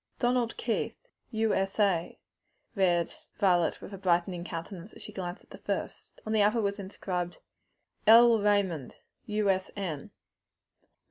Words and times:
"'Donald 0.17 0.57
Keith, 0.57 0.97
U.S.A.,'" 1.29 2.17
read 2.73 3.13
Violet 3.37 3.81
with 3.81 3.93
a 3.93 3.99
brightening 3.99 4.43
countenance, 4.43 4.93
as 4.93 5.03
she 5.03 5.11
glanced 5.13 5.43
at 5.43 5.51
the 5.51 5.59
first. 5.59 6.21
On 6.25 6.33
the 6.33 6.41
other 6.41 6.59
was 6.59 6.79
inscribed, 6.79 7.37
"L. 8.07 8.39
Raymond, 8.39 8.95
U.S.N." 9.27 10.09